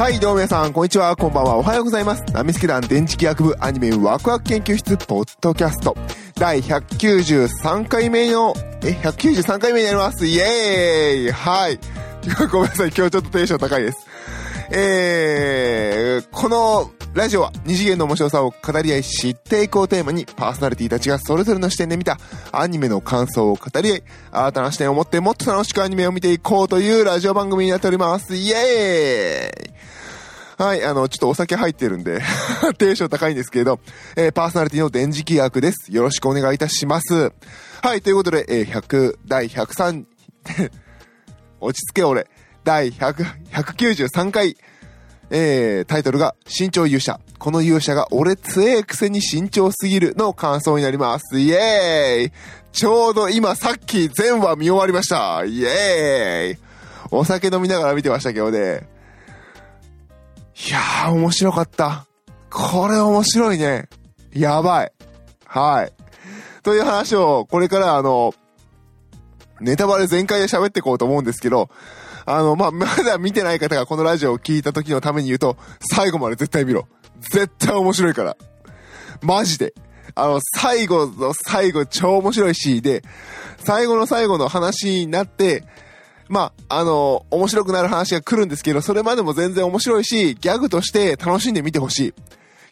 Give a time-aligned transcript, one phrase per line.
[0.00, 2.24] はい、どうも皆さん、こんにちは、こんばんは、おはようございます。
[2.32, 5.94] ナミスケ団電磁気学部アニメワクワク研究室ポッドキャスト。
[6.36, 10.24] 第193回目の、え、193回目になります。
[10.24, 11.78] イエーイはい。
[12.50, 14.06] ごめんなさい、今日ちょっとテンション高いです。
[14.70, 22.16] えー、このラジオは二次元の面白さを語り合い知っていこうテーマにパーソナリティたちがそれぞれの視点で見た
[22.52, 28.34] アニメの感想を語り合い、新たな視点を持ってもっと楽しくアニメを見ていこうというラジオ番組になっております。
[28.34, 29.70] イエーイ
[30.60, 32.20] はい、あの、ちょっとお酒入ってるんで
[32.76, 33.80] テンション高いんですけれど、
[34.14, 35.90] えー、パーソナリティの電磁気学です。
[35.90, 37.32] よろしくお願いいたします。
[37.80, 40.04] はい、ということで、えー、100、第103、
[41.60, 42.26] 落ち着け俺、
[42.62, 44.58] 第100、193回、
[45.30, 47.20] えー、タイトルが、身長勇者。
[47.38, 51.38] この勇者が俺強えくせに身長すぎるの感想になります。
[51.38, 52.32] イエーイ
[52.70, 55.42] ちょうど今さっき全話見終わりました。
[55.46, 56.58] イエーイ
[57.10, 58.99] お酒飲みながら見てましたけどね。
[60.68, 62.06] いやー、面白かった。
[62.50, 63.88] これ面白いね。
[64.32, 64.92] やばい。
[65.46, 65.92] はい。
[66.62, 68.34] という話を、これからあの、
[69.60, 71.70] ネタバレ全開で喋っていこうと思うんですけど、
[72.26, 76.86] あの、まあ、まだ見てない方がこのラジオを聞いた時のために言うと、最後まで絶対見ろ。
[77.20, 78.36] 絶対面白いから。
[79.22, 79.74] マジで。
[80.14, 83.02] あの、最後の最後超面白いし、で、
[83.58, 85.64] 最後の最後の話になって、
[86.30, 92.14] まあ、あの、面白くなる話が来るんですけど、それまでも全然面白いし、ギャグとして楽しんで見てほしい。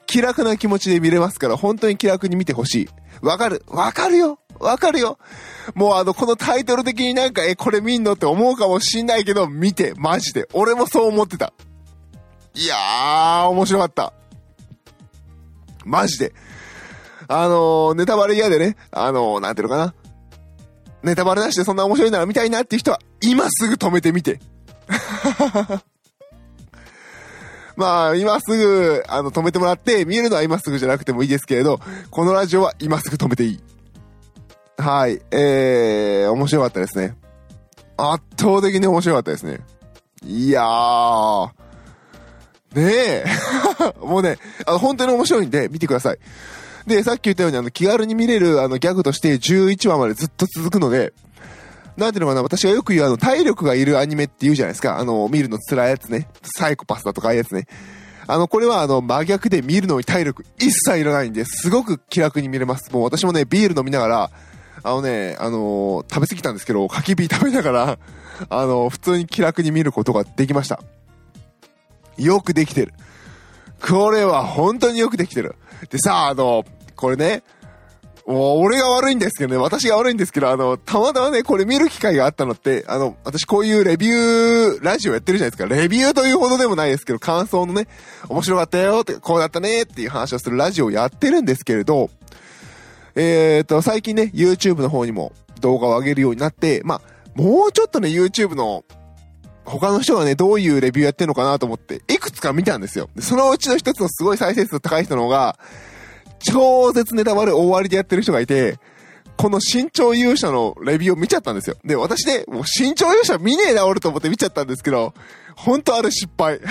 [0.06, 2.88] 気楽な気持ちで見れますから、本当に気楽に見てほしい。
[3.20, 5.18] わかるわかるよわかるよ
[5.74, 10.48] もうあの、このタイトル的になんか、え、これ見んのって思うかもしんないけど、見て、マジで。
[10.52, 11.52] 俺もそう思ってた。
[12.54, 14.12] いやー、面白かった。
[15.84, 16.32] マジで。
[17.26, 19.94] あのー、ネタバレ嫌でね、あのー、なんていうのかな。
[21.02, 24.40] ネタバレなしでそんな面白いなら見たいなっていう人は、今すぐ止めてみて。
[27.76, 31.78] まあ、今すぐ、あの、止めてもらって、見えるのは今すぐじゃなくてもいいですけれど、
[32.10, 33.60] このラジオは今すぐ止めていい。
[34.78, 37.16] はい、えー、面白かったですね。
[37.96, 39.60] 圧倒的に面白かったですね。
[40.24, 41.50] いやー。
[42.74, 43.24] ねえ。
[44.02, 46.18] もうね、あの、本当に面白いんで、見てください。
[46.86, 51.12] で、さっき言ったように、あの、気軽に見れる、あの、ギャグとして11話までずっと続くので、
[51.98, 54.98] なんていうのかな、私がよく言う、あの、体力がいるアニメって言うじゃないですか。
[54.98, 56.28] あの、見るの辛いやつね。
[56.42, 57.66] サイコパスだとかああいうやつね。
[58.28, 62.92] あの、これはあの、真逆で見るのに体力一切いらないんで、すごく気楽に見れます。
[62.92, 64.30] もう私もね、ビール飲みながら、
[64.84, 67.98] あのね、あのー食べ過ぎたんですけど、焚き火食べながら、
[68.48, 70.80] あのー普通に気楽に見ることができました。
[72.16, 72.94] よくできてる。
[73.80, 75.56] これは本当によくできてる。
[75.90, 76.64] でさ、あの
[76.96, 77.42] これね、
[78.28, 85.74] もう俺が悪いんですけどね、私が悪いんですけど、あの、たまたまね、これ見る機会があったのって、あの、私こういうレビュー、ラジオやってるじゃないですか。
[85.74, 87.88] レビューというほどでもないですけど、感想のね、
[88.28, 92.10] 面白かったよって、こうだったねっていう話をするラジオをやってるんですけれど、
[93.14, 97.00] えーと、最近ね、YouTube の方にも動画を上げるようになって、まあ、
[97.34, 98.84] もうちょっとね、YouTube の
[99.64, 103.08] 他の人がね、どういうレビューやってるのかなと思って、いくつか見たんですよ。
[103.20, 105.58] そのうちの一つのすごい再生数高い人の方が、
[106.38, 108.78] 超絶ネタバレ大割りでやってる人がいて、
[109.36, 111.76] この身長勇者のレビューを見ちゃったんですよ。
[111.84, 115.14] で、私ね、もう身長勇者見ねえな、俺と思って見ちゃったんですけど、
[115.56, 116.60] 本当あれ失敗。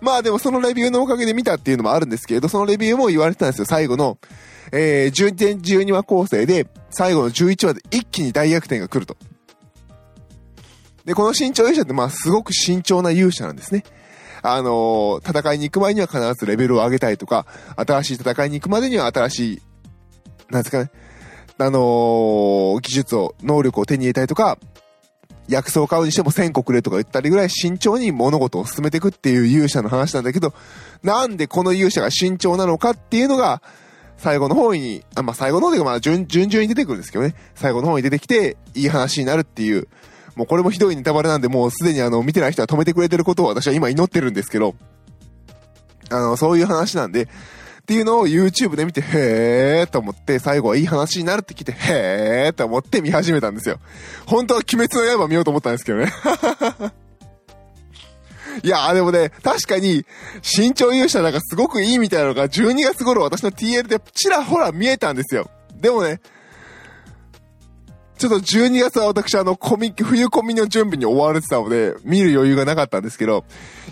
[0.00, 4.18] まあでもそのレビューのおかげで見たっていうのもあるんですけれど、そのレビューも言われてたんですよ、最後の。
[4.72, 9.16] えー、10 12話構成で、最後の11話で一気に大逆転が来ると。
[11.04, 13.84] で、この身長勇者ってまあすごく慎重な勇者なんですね。
[14.42, 19.62] あのー戦いに行く前には必ずレベルを上げたいとか、新しい戦いに行くまでには新しい、
[20.50, 20.90] なんですかね、
[21.58, 24.58] あのー技術を、能力を手に入れたいとか、
[25.48, 30.52] 薬草を買うにしても1000個くれとか言ったりぐらい慎重に物事を進めていくっていう勇者の話なんだけど、
[31.02, 33.62] なんでこの勇者が慎重なのかっていうのが、
[34.18, 37.34] 最後の方に、あ、まあ、最後の方でまあ、順、順々に出てくるんですけどね。
[37.54, 39.88] 最後の方に出てきて、いい話になるっていう、
[40.38, 44.76] もうこれもひどいネタバレなんで、もうすでにあの、見てない人は止めてくれてることを私は今祈ってるんですけど、
[46.10, 47.28] あの、そういう話なんで、っ
[47.88, 53.80] ていうのを YouTube で見て、へーと思って、最後はいい話になるって聞いて、へーと思って見始めたんですよ。
[54.26, 56.12] 本当は鬼滅の刃見ようと思ったんですけどね。
[58.62, 60.06] いやーでもね、確かに、
[60.56, 65.50] 身長勇者なんかすごくいいみたいなのが12月頃私の TL でちらほら見えたんですよ。
[65.74, 66.20] でもね、
[68.18, 73.44] ちょっと12月は私あのコミック、冬コミの準備に追われてたので、見る余裕がなかったんですけど、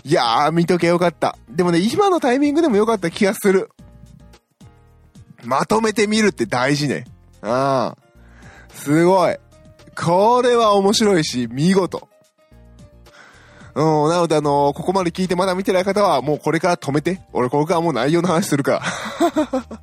[0.03, 1.37] いやー見とけよかった。
[1.49, 3.69] でもね、今のタイミングでもよかった気がする。
[5.45, 7.05] まとめて見るって大事ね。
[7.41, 8.07] ああ。
[8.73, 9.37] すごい。
[9.95, 12.09] これは面白いし、見事。
[13.75, 17.21] うん、なのであのここまで聞いてまだ見てない方は、もうこれから止めて。
[17.31, 19.81] 俺これからもう内容の話するから。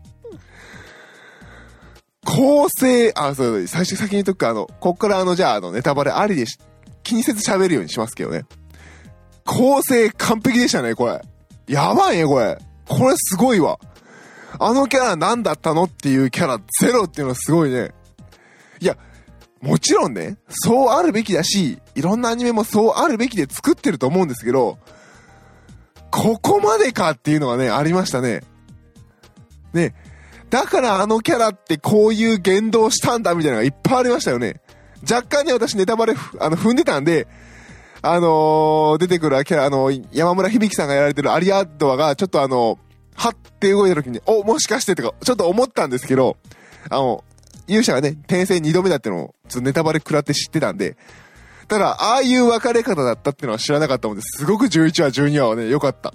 [2.34, 6.58] 構成、あ、そう、最初先に言っとくか、あの、こっからあの、じゃあ、あの、ネタバレありでし、
[7.04, 8.44] 気にせず喋るようにしますけどね。
[9.44, 11.20] 構成完璧でしたね、これ。
[11.68, 12.58] やばいね、これ。
[12.88, 13.78] これすごいわ。
[14.58, 17.92] あのキャラ何だったのっていうキャラゼロっていうのはすごいね。
[18.80, 18.96] いや、
[19.60, 24.78] もちろんね、そうあるべきだし、いろんなアニメもそうあるべきで作ってると思うんですけど、
[26.10, 28.42] ここまでかっていうのがね、ありましたね。
[29.72, 29.94] ね、
[30.54, 34.60] だからあのキャラってこういう言動したんだみたいなのがいっぱいありましたよね。
[35.02, 37.26] 若干ね、私ネタバレあの踏んでたんで、
[38.02, 46.36] あのー、出てくるキャラ、あのー、山村響さんがやられてるアリアドアが、ちょっとあのー、はって動いた時に、お、もしかしてとか、ちょっと思ったんですけど、
[46.88, 47.24] あの、
[47.66, 50.96] 勇者がね、転生2度目だってのを、ちょっとネタバレ食らって知ってたんで、
[51.66, 56.14] ただ、ああいう別れ方だったってのは知らなかったのです、すごく11話、12話はね、良かった。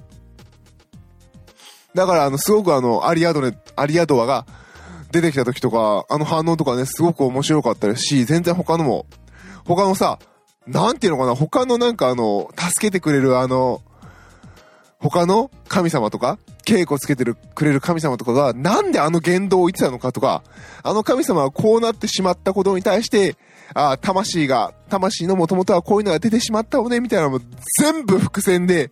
[1.95, 4.45] だから、あの、すごくあの、アリアドネ、アリアドアが
[5.11, 9.05] 出てきた時とか、あの反応とかね、すごく面白かったですし、全然他のも、
[9.65, 10.19] 他のさ、
[10.67, 13.81] なんていうのかな、他のなんかあの、助けてくれるあの、
[14.99, 20.43] 他の神様とか、稽古つけてるくれる神様とかが、なんであの言動を言ってたのかとか、
[20.83, 23.35] あの神様はこうなってしまったことに対して、
[23.73, 27.39] ああ、魂が、魂の元々はこういうのが出てしまったのね、みたいなのも
[27.79, 28.91] 全部伏線で、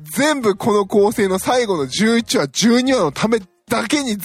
[0.00, 4.18] 全部この構成の最後の11話、12話のためだけにず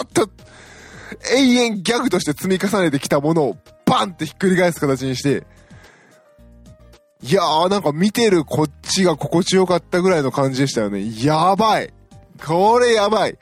[0.00, 0.30] ーっと
[1.32, 5.46] 永遠ギャグとして積み重ねてきたものをバンってひっくり返す形にして、
[7.22, 11.04] いやーなんか見てるこっちが心地よかったぐらいの感じでしたよね。
[11.24, 11.92] やばい。
[12.44, 13.36] これやばい。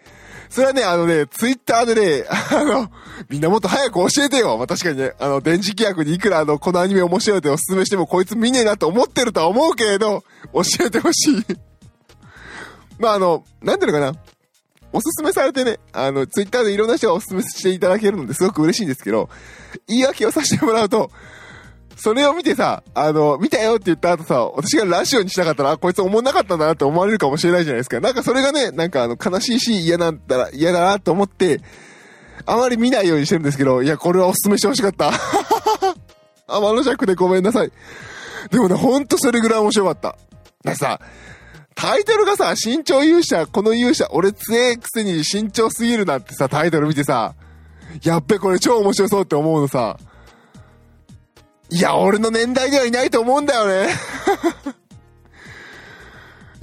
[0.49, 2.91] それはね、あのね、ツイッターでね、 あの、
[3.29, 4.57] みんなもっと早く教えてよ。
[4.57, 11.45] まあ、確かにね、あの、電磁気役にいくらあの、このアニメ面白いっておすすめしてもこいつ見ねえなと思ってるとは思うけれど、教えてほしい。
[12.99, 14.19] まあ、あの、なんていうのかな。
[14.93, 19.29] おすすめされてね、あの、ツイッターでいろんな人がおすすめしていただけるのですごく嬉しいんですけど、
[19.89, 21.11] 言い訳をさせてもらうと、
[21.97, 28.01] それを見てさ、あの、見たよって言った後さ、私がラジオにしなかったら、あ、こいつ思んなかったんだなって思われるかもしれないじゃないですか。
[28.01, 31.63] なんかそれがね、なんかあの、悲しいし嫌なんだら、嫌だなと思って、
[32.45, 35.11] あまり見ないようにしてるんですけど、いや、これはお勧めしてほしかった。
[36.47, 37.73] 天の弱でごめんなさい。
[38.51, 40.17] でもね、ほんとそれぐらい面白かった。
[40.63, 41.01] だかさ、
[41.75, 47.35] タイトルがさ、身長勇者、この勇者、俺強えくせに身長すぎるなってさ、タイトル見てさ、
[48.03, 49.99] やっべ、これ超面白そうって思うのさ、
[51.71, 53.93] いや、俺の年代ではいないと思うんだよね。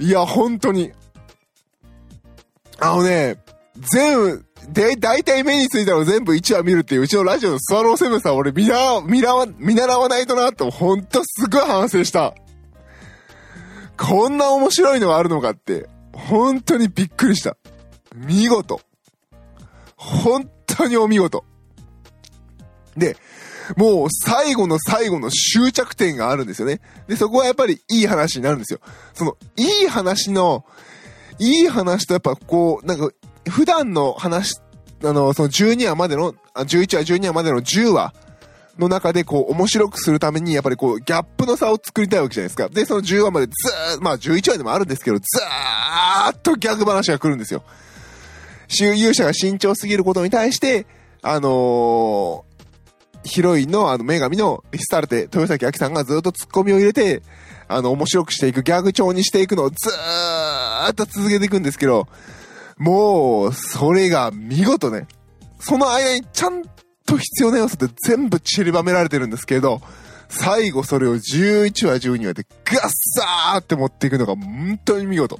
[0.00, 0.92] いや、本当に。
[2.78, 3.36] あのね、
[3.76, 12.34] 全部、で、大体目についたの全部1話見るっていう、うちのラジオのスワローセブンさん、俺見習、見習わ、見習わないとなって、ほんとすごい反省した。
[13.96, 17.56] こんな面白いのがあるのかって、本当にびっくりした。
[18.14, 18.80] 見事。
[19.96, 21.44] 本当にお見事。
[22.96, 23.16] で、
[23.76, 26.80] もう最後の最後の終着点があるんですよね。
[27.06, 28.80] で、そこはやっぱりいい話になるんですよ。
[29.14, 30.64] その、いい話の、
[31.38, 33.10] いい話とやっぱこう、なんか、
[33.48, 34.60] 普段の話、
[35.02, 38.14] あの、その12話までの、あ11話、12話までの10話
[38.78, 42.68] の中でこう、面白くするために、やっぱりこう、ギャップの差を作りたいわけじゃないですか。
[42.68, 47.62] で、その10話までずーっとまあ11話でもあるんですけど、ずーっとギャグ話が来るんですよ。
[48.68, 50.86] 勇者が慎重すぎることに対して、
[51.22, 52.44] あの
[53.24, 57.22] ヒロインのあの女神のリスタルテ、豊崎亜紀さんがずっとツッコミを入れて、
[57.66, 62.06] あの、面白くしていく、ギャグ調にしていくのをずーっと続けていくんですけど、
[62.76, 65.06] もう、それが見事ね。
[65.58, 66.62] その間にちゃん
[67.06, 69.80] と必要な要素って全部散りばめられてるんですけど、
[70.28, 75.38] 最後それを11話、12話でガッサーって持っていくのが本当に見事。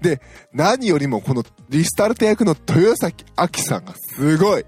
[0.00, 0.20] で、
[0.52, 4.64] 何よりもこのリスタルテ役の豊崎亜紀さんがすごい。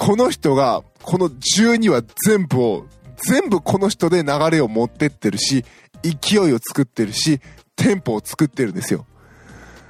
[0.00, 2.86] この人が、この12話全部を、
[3.18, 5.62] 全部この人で流れを持ってってるし、
[6.02, 7.38] 勢いを作ってるし、
[7.76, 9.04] テンポを作ってるんですよ。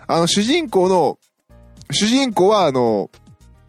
[0.08, 1.20] あの、主人公の、
[1.92, 3.08] 主人公はあの、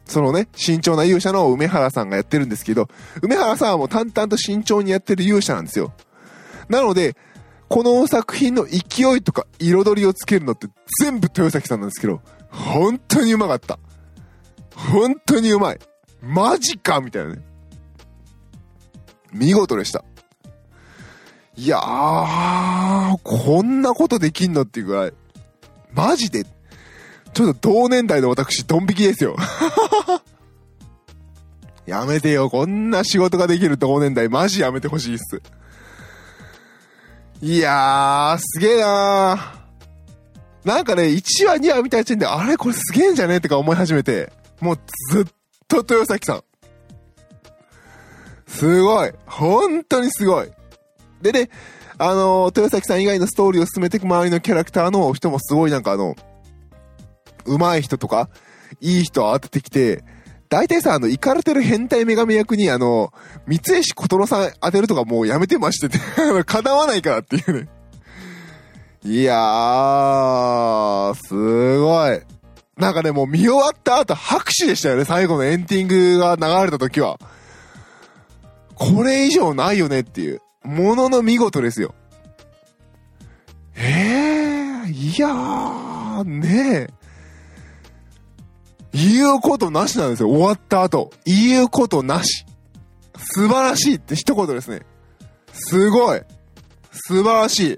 [0.06, 2.88] そのね、慎重な勇者の梅原さんがやってるんですけど、
[3.22, 5.94] 梅原さんはもう淡々と慎重にやってる勇者なんですよ。
[6.70, 7.16] なので、
[7.70, 10.68] この作品の勢いとか彩りをつけるのって
[11.00, 12.20] 全部豊崎さんなんですけど、
[12.50, 13.78] 本当にうまかった。
[14.76, 15.80] 本当にうまい。
[16.22, 17.42] マジかみたいなね。
[19.34, 20.04] 見事でした。
[21.56, 25.14] いやー、こんなことできんのっていうぐらい。
[25.94, 26.46] マジで
[27.34, 29.36] ちょっと同年代の私、ドン引きですよ。
[31.86, 35.42] やめてよ、こんな仕事ができる同年代、マジやめてほしいっす。
[37.42, 40.68] いやー、すげえなー。
[40.68, 42.56] なんかね、1話2話見た時点で、あれ？
[42.58, 43.38] これすげえんじゃね？
[43.38, 44.80] ってか思い始めて、もう
[45.12, 45.26] ずっ
[45.72, 46.44] と豊崎さん。
[48.48, 49.12] すごい。
[49.26, 50.52] 本当にすごい。
[51.22, 51.50] でね、
[51.98, 56.16] あの、豊崎さん以外のストーリーを進めていく周りのキャラクターの人もすごいなんかあの、
[57.46, 58.30] 上手い人とか、
[58.80, 60.04] いい人を当ててきて、
[60.50, 63.14] 大体さ、あの、イカれてる変態女神役に、あの、
[63.48, 66.00] 三石琴乃さん当てるとかもうやめてまして て、
[66.46, 67.70] 叶わないからっていうね。
[69.04, 72.22] いやー、すごい。
[72.82, 77.20] なんかね、もう見終わった後拍手でしたよね、最後のエンディングが流れた時は。
[78.74, 80.42] これ以上ないよねっていう。
[80.64, 81.94] ものの見事ですよ。
[83.76, 86.94] ええー、いやー、ねえ。
[88.94, 91.12] 言うことなしなんですよ、終わった後。
[91.24, 92.48] 言うことなし。
[93.16, 94.82] 素晴らしいって一言ですね。
[95.54, 96.22] すごい。
[96.92, 97.78] 素晴らしい。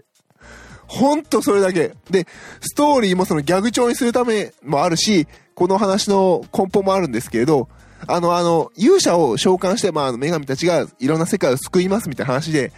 [0.94, 1.96] ほんとそれだけ。
[2.12, 2.28] で、
[2.62, 7.68] ストーリーもそのギャグ調にするためもあるし、この話の根本もあるんですけれど、
[8.06, 12.72] あの、あの、勇者を召喚して、まあ、女神たちがいろんな世界を救いますみたいな話で、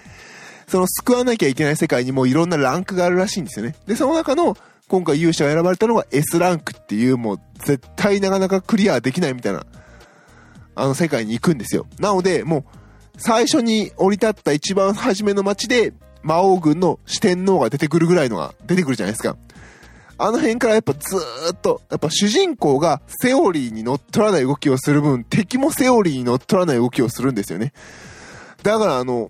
[0.69, 3.75] その救わなきゃいけない世界にもいろんなランクがあるらしいんですよね。
[3.85, 4.55] で、その中の、
[4.87, 9.65] 今回勇者が選ばれたのが S ランクっていうもう絶対なかなかクリアできないみたいな、
[10.75, 11.85] あの世界に行くんですよ。
[11.99, 12.63] なので、もう
[13.17, 15.91] 最初に降り立った一番初めの街で
[16.25, 19.37] 魔王軍の四天王が出てくるぐらいのが出てくるじゃないですか。
[20.17, 27.73] あの辺からやっぱずーっと、やっぱ主人公がセオリーに乗っ取らない動きをする分、敵もセオリーに乗っ取らない動きをするんですよね。
[28.63, 29.29] だからあの、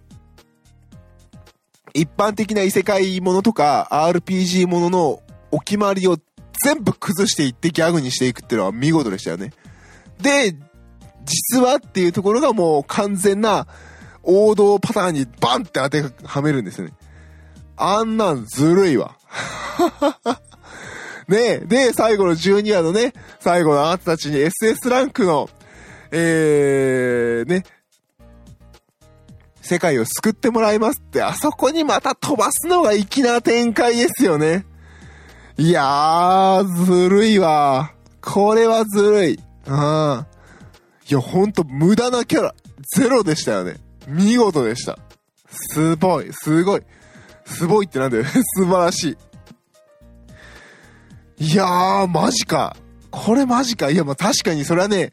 [1.93, 5.19] 一般的な異世界ものとか RPG ものの
[5.51, 6.17] お決まりを
[6.63, 9.51] 全部崩していってギャグにしていくっていうのは見事でしたよね。
[10.21, 10.55] で、
[11.25, 13.67] 実はっていうところがもう完全な
[14.25, 16.91] 王道パターンにバンって当てはめるんですね。
[17.77, 19.15] あんなんずるいわ。
[21.27, 25.49] ねえで、最後の12話のね、最後のあなたたちに SS ランクの、
[26.11, 27.63] えー、ね、
[29.61, 34.65] 世界を救ってもらいますって、あそこにまた飛ばすのが粋な展開ですよね。
[35.57, 37.91] いやー、ずるいわ。
[38.21, 39.39] これはずるい。
[39.65, 40.25] うん。
[41.09, 42.55] いや、ほんと無駄なキャラ、
[42.95, 43.77] ゼロでしたよね。
[44.07, 44.97] 見事でした。
[45.49, 46.81] すごい、すごい。
[47.45, 48.25] すごいってなんだよ。
[48.57, 49.17] 素晴らし
[51.39, 51.45] い。
[51.51, 52.75] いやー、マジか。
[53.11, 53.89] これマジか。
[53.89, 55.11] いや、まあ確かにそれはね、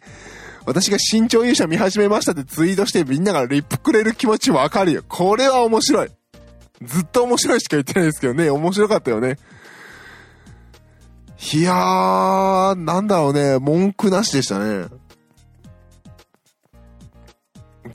[0.65, 5.05] 私が新潮勇者見始めましたってツイートしてみんながリップくれる気持ちわかるよ。
[5.09, 6.11] これは面白い。
[6.83, 9.39] ずっと面白いしか言ってないですけどね、面白かったよね。
[11.55, 14.87] いやー、なんだろうね、文句なしでしたね。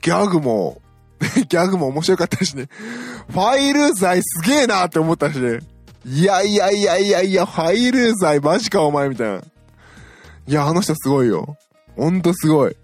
[0.01, 0.81] ギャグも、
[1.49, 2.69] ギャグも面白かったしね。
[3.29, 5.59] ファイル罪すげえなって思ったしね。
[6.05, 9.41] いやいやいやいやいや、ファイル罪マジかお前みたいな。
[10.47, 11.57] いや、あの人すごいよ。
[11.95, 12.75] ほんとすごい。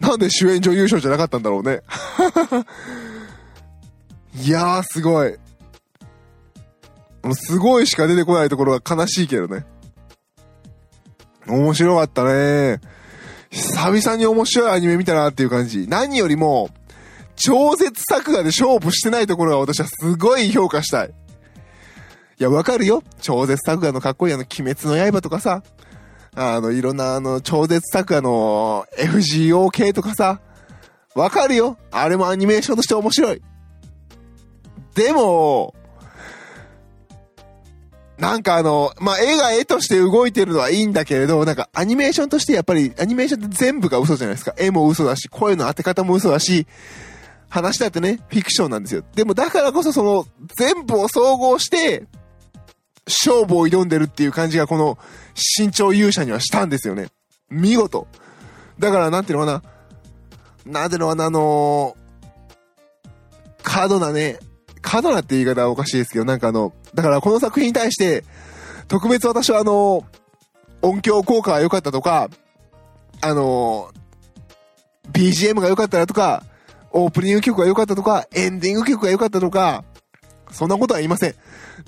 [0.00, 1.82] なんで主演女優賞じゃなかったんだろうね。
[4.42, 5.36] いやー、すごい。
[7.34, 9.64] すごいしか出てこないところが悲しいけどね。
[11.46, 12.80] 面白かったね。
[13.56, 15.88] 久々に面白いアニメ見たなっていう感じ。
[15.88, 16.68] 何よりも、
[17.36, 21.08] 超絶作画で勝負してないところが私はすごい評価したい。
[22.38, 23.02] いや、わかるよ。
[23.22, 25.62] 超絶作画のかっこいいあの、鬼滅の刃とかさ、
[26.34, 30.40] あの、いろんなあの、超絶作画の FGO 系とかさ、
[31.14, 31.78] わかるよ。
[31.90, 33.42] あれもアニメーションとして面白い。
[34.94, 35.74] でも、
[38.18, 44.54] なんかあの、まあ、絵が絵として動いてるのはいいんだけれど、なんかアニメーションとしてやっぱり、アニメーションって全部が嘘じゃないですか。
[44.56, 46.66] 絵も嘘だし、声の当て方も嘘だし、
[47.48, 49.02] 話だってね、フィクションなんですよ。
[49.14, 52.06] でもだからこそその、全部を総合して、
[53.06, 54.98] 勝負を挑んでるっていう感じがこの、
[55.58, 57.08] 身長勇者にはしたんですよね。
[57.50, 58.06] 見事。
[58.78, 59.62] だからなんていうのか
[60.64, 60.80] な。
[60.80, 64.38] なんていうのかな、あのー、過度なね、
[64.80, 68.24] 過度なって言い方はおかしいですけど、なんかあの、だからこの作品に対して、
[68.88, 70.04] 特別私はあの、
[70.80, 72.30] 音響効果が良かったとか、
[73.20, 73.90] あの、
[75.12, 76.42] BGM が良かったらとか、
[76.92, 79.84] オープニング曲が良かったとか、エンディング曲が良かったとか、
[80.50, 81.34] そんなことは言いません。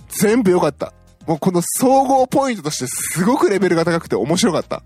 [0.08, 0.92] 全部良かった。
[1.26, 4.82] もうこの総合ポイントとしてすごくレベルが高くて面白かった。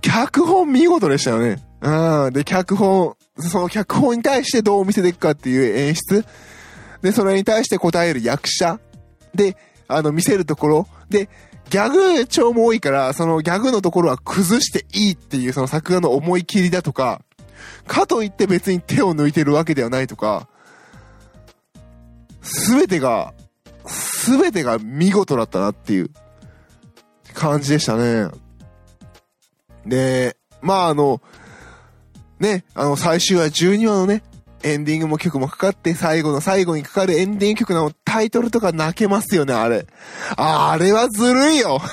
[0.00, 1.62] 脚本見事でしたよね。
[1.80, 2.32] うん。
[2.32, 6.24] で、脚本、その脚本に対してどう見せていくかっていう演出。
[7.04, 8.80] で、それに対して答える役者。
[9.34, 9.58] で、
[9.88, 10.88] あの、見せるところ。
[11.10, 11.28] で、
[11.68, 17.20] ギャグ調も多いから、そのギャグのところは崩していいっていうその作画の思い切りだとか、
[17.86, 20.48] かといって別に手を抜いてるわけではないとか、
[22.40, 23.34] すべてが、
[23.84, 26.10] すべてが見事だったなっていう
[27.34, 28.28] 感じでしたね。
[29.84, 31.20] で、まああの、
[32.40, 34.22] ね、あの最終話12話のね、
[34.64, 39.86] エンディングも曲もかかって、最後の最後にかかるエンディング曲のタイトルとか泣けますよね、あれ。
[40.36, 41.80] あれはずるいよ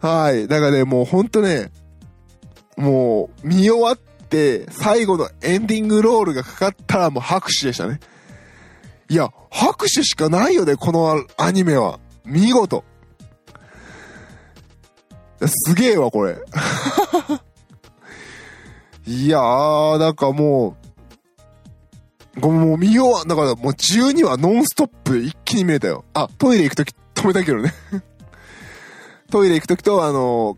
[0.00, 0.46] はい。
[0.48, 1.70] だからね、もうほんとね、
[2.76, 7.98] もう、見終わって、最後のエンディングロールがかかったらもう拍手でしたね。
[9.08, 11.98] いや、拍手しかないよね、このアニメは。
[12.24, 12.84] 見事。
[15.46, 16.36] すげえわ、これ。
[19.06, 20.76] いやー、なんかも
[22.36, 26.04] う、もう見よう、だからもう12話ノンストップで一気に見れたよ。
[26.14, 27.72] あ、トイレ行くとき止めたけどね
[29.30, 30.56] トイレ行くときと、あの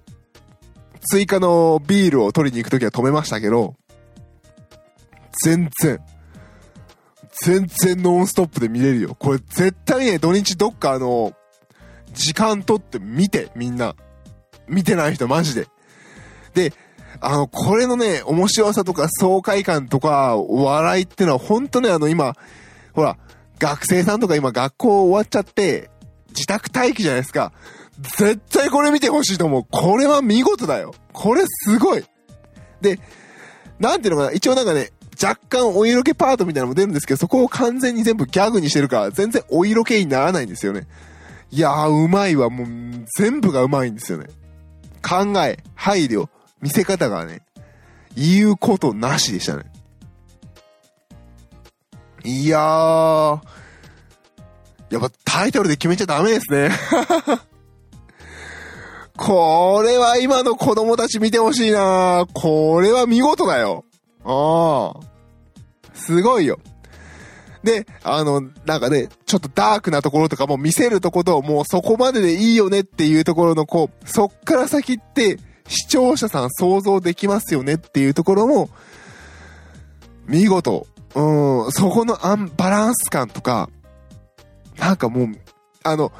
[1.10, 3.74] 追加のビールを取りに行くときは止めましたけど、
[5.44, 6.00] 全然、
[7.32, 9.16] 全然ノンストップで見れるよ。
[9.18, 11.32] これ絶対ね、土日どっかあの、
[12.12, 13.96] 時間取って見て、みんな。
[14.68, 15.66] 見てない人マジで。
[16.54, 16.72] で、
[17.20, 22.34] あの、これのね、面白さとか爽快感とか、笑いってのは本当ね、あの今、
[22.94, 23.16] ほら、
[23.58, 25.90] 学生さんとか今学校終わっちゃって、
[26.30, 27.52] 自宅待機じゃないですか。
[28.18, 29.64] 絶対これ見てほしいと思う。
[29.70, 30.94] これは見事だよ。
[31.12, 32.04] これすごい。
[32.80, 32.98] で、
[33.78, 34.90] なんていうのかな、一応なんかね、
[35.22, 40.86] 若干お色気パートみたいなのも出るんですけど、そこを完全に全部ギャグにしてるから、全然お色気にならないんですよね。
[41.50, 42.50] いやー、うまいわ。
[42.50, 42.66] もう、
[43.16, 44.26] 全部がうまいんですよね。
[45.02, 46.28] 考え、配慮、
[46.62, 47.42] 見せ方がね、
[48.16, 49.64] 言うことなしでしたね。
[52.24, 53.40] いやー、
[54.90, 56.70] やっぱタイトルで決めちゃダメですね。
[59.16, 63.84] これは今の子供たち見てほしいなこれは見事だよ。
[64.24, 65.00] ああ。
[65.94, 66.58] すごいよ。
[67.62, 78.70] で、あの、なんかね、ちょっとダークなところとかも見せるとこと、もうそこまででいいよねっていうところの、こう、そっから先って、視聴者さん想像できますよねっていうところも、
[80.26, 80.86] 見事。
[81.14, 83.68] うん、そこのアン、バランス感とか、
[84.78, 85.28] なんかもう、
[85.82, 86.12] あの、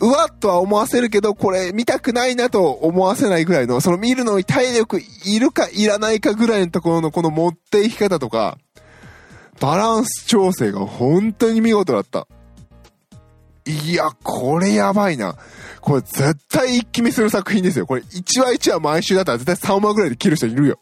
[0.00, 8.58] うわっとは思わせるけど、これ見たくないなと思わせないぐらいの、その見るのに体力いるかいらないかぐらいのところのこの持っていき方とか、
[9.60, 12.28] バランス調整が本当に見事だった。
[13.66, 15.36] いや、これやばいな。
[15.88, 17.86] これ絶対一気見する作品ですよ。
[17.86, 20.78] これ1話1話毎週だったら絶対3話ぐらいで切る人いるよ。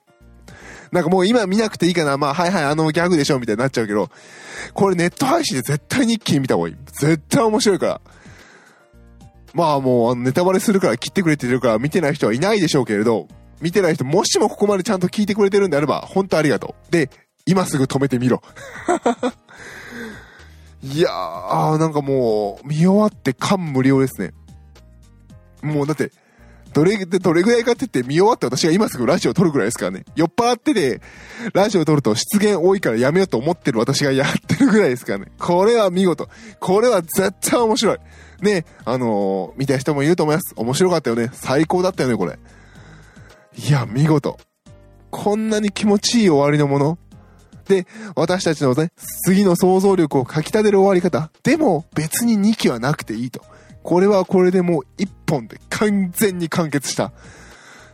[0.91, 2.19] なんかもう今見なくていいかな。
[2.19, 4.11] まあはいはいあのギャグでしょみたいになっちゃうけど、
[4.75, 6.77] これネット配信で絶対に一気に見た方がいい。
[6.87, 8.01] 絶対面白いから。
[9.55, 13.29] まあもうネタバレするから切ってくれてるから見てない人はいないでしょうけれど、
[13.61, 16.93] 見てない人もしもここまでちゃんと聞いてくれてるんであれば、本当ありがとう。
[16.93, 17.11] で、
[17.47, 18.43] 今すぐ止めてみろ。
[20.83, 24.33] いやー、なんかもう、見終わって感無量ですね。
[25.63, 26.13] もうだって、
[26.73, 30.05] どれ、どれぐらいかって言って見終わって私が今すぐラジオ撮るぐらいですからね。
[30.15, 31.01] 酔っ払ってて、
[31.55, 35.33] ラジオ撮ると出現多いからやめようと思ってる私がやってるぐらいですからね。
[35.39, 36.29] これは見事。
[36.61, 37.99] これは絶対面白い。
[38.43, 40.53] ね、あのー、見た人もいると思います。
[40.57, 41.31] 面白かったよね。
[41.33, 42.39] 最高だったよね、これ。
[43.57, 44.39] いや、見事。
[45.11, 46.99] こんなに気持ちいい終わりのもの
[47.67, 48.91] で、私たちのね、
[49.25, 51.31] 次の想像力をかき立てる終わり方。
[51.43, 53.41] でも、別に2期はなくていいと。
[53.87, 57.13] これはこれでもう1本で完全に完結した。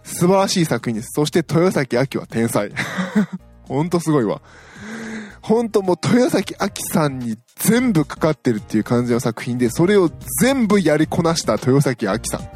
[0.02, 1.10] 素晴らしい作品です。
[1.12, 2.72] そして豊崎明は天才。
[3.68, 4.40] ほんとすごいわ。
[5.42, 12.48] ほんともう豊崎明さんに全部かかってるっていう感じの作品で、それを全部やりこなした豊崎明さん。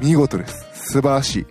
[0.00, 0.66] 見事です。
[0.74, 1.46] 素晴らしい。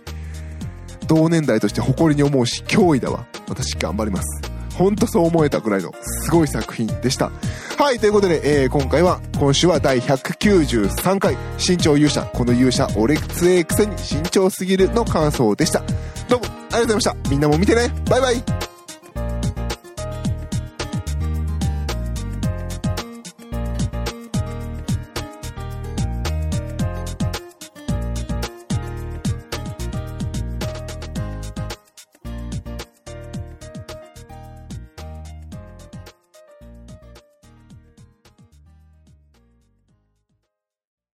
[1.06, 3.24] 同年代として誇りに思うし、脅威だわ。
[3.48, 4.53] 私頑張ります。
[4.76, 7.30] ほんとそう思えたくらいのすごい作品でした。
[7.78, 15.82] はい、ということで、えー、今回は、今週は第193回、身長勇者、この勇者、俺強えくせに身長すぎるの感想でした。
[16.28, 17.16] どうも、ありがとうございました。
[17.30, 17.90] みんなも見てね。
[18.08, 18.63] バイバイ。